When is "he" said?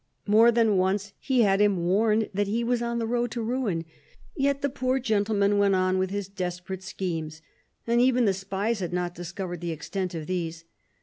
1.19-1.43, 2.47-2.63